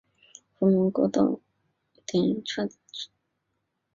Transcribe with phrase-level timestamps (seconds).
[0.57, 1.39] 壸门过道
[2.07, 3.11] 顶有砖砌叠涩藻井。